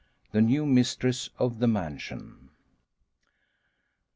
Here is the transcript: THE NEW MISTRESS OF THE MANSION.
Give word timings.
THE 0.31 0.41
NEW 0.41 0.65
MISTRESS 0.65 1.29
OF 1.37 1.59
THE 1.59 1.67
MANSION. 1.67 2.49